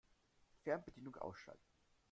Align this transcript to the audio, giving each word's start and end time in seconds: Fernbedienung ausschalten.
Fernbedienung 0.63 1.15
ausschalten. 1.17 1.69